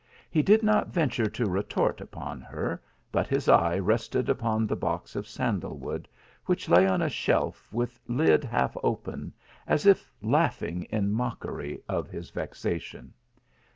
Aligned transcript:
He 0.31 0.41
did 0.41 0.63
not 0.63 0.87
venture 0.87 1.29
to 1.29 1.45
retort 1.47 2.01
upon 2.01 2.41
her, 2.41 2.81
but 3.11 3.27
his 3.27 3.47
eye 3.47 3.77
rested 3.77 4.29
upon 4.29 4.65
the 4.65 4.75
box 4.75 5.15
of 5.15 5.27
sandal 5.27 5.77
wood, 5.77 6.07
which 6.47 6.67
lay 6.67 6.87
on. 6.87 7.07
shelf 7.07 7.71
with 7.71 7.99
lid 8.07 8.43
half 8.43 8.75
open, 8.81 9.31
as 9.67 9.85
if 9.85 10.11
laughing 10.19 10.85
in 10.89 11.11
mockery 11.13 11.83
of 11.87 12.09
his 12.09 12.31
vexation. 12.31 13.13